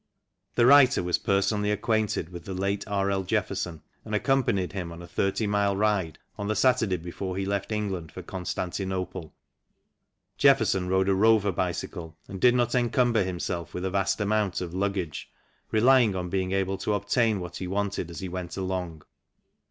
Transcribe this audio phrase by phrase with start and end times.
[0.55, 3.11] The writer was personally acquainted with the late R.
[3.11, 3.21] L.
[3.21, 7.71] Jefferson, and accompanied him on a 30 mile ride on the Saturday before he left
[7.71, 9.31] England for Con stantinople.
[10.39, 14.73] Jefferson rode a Rover bicycle and did not encumber himself with a vast amount of
[14.73, 15.29] luggage,
[15.69, 19.03] relying on being able to obtain what he wanted as he went along.